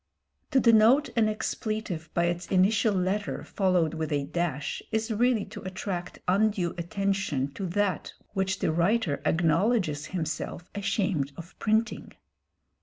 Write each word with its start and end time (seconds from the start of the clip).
To 0.49 0.59
denote 0.59 1.09
an 1.15 1.29
expletive 1.29 2.11
by 2.15 2.23
its 2.23 2.47
initial 2.47 2.95
letter 2.95 3.43
followed 3.43 3.93
with 3.93 4.11
a 4.11 4.23
dash 4.25 4.81
is 4.91 5.11
really 5.13 5.45
to 5.45 5.61
attract 5.61 6.17
undue 6.27 6.71
attention 6.75 7.51
to 7.53 7.67
that 7.67 8.11
which 8.33 8.57
the 8.57 8.71
writer 8.71 9.21
acknowledges 9.27 10.07
himself 10.07 10.67
ashamed 10.73 11.33
of 11.37 11.53
printing. 11.59 12.13